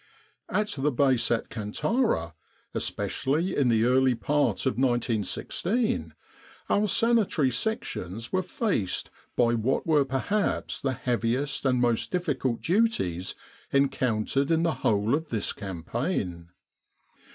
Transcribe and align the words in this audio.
At 0.49 0.69
the 0.69 0.91
Base 0.91 1.29
at 1.29 1.49
Kantara, 1.51 2.33
especially 2.73 3.55
in 3.55 3.69
the 3.69 3.83
early 3.83 4.15
part 4.15 4.65
of 4.65 4.71
1916, 4.79 6.15
our 6.71 6.87
Sanitary 6.87 7.51
Sections 7.51 8.33
were 8.33 8.41
faced 8.41 9.11
by 9.35 9.53
what 9.53 9.85
were 9.85 10.03
perhaps 10.03 10.79
the 10.81 10.93
heaviest 10.93 11.67
and 11.67 11.79
most 11.79 12.09
difficult 12.09 12.63
duties 12.63 13.35
encountered 13.71 14.49
in 14.49 14.63
the 14.63 14.73
whole 14.81 15.13
of 15.13 15.29
this 15.29 15.53
campaign. 15.53 16.49